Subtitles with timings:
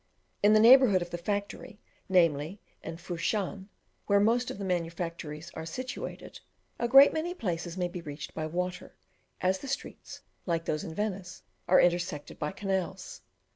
[0.41, 1.77] In the neighbourhood of the factory,
[2.09, 3.69] namely in Fousch an,
[4.07, 6.39] where most of the manufactories are situated,
[6.79, 8.95] a great many places may be reached by water,
[9.41, 13.21] as the streets, like those in Venice, are intersected by canals.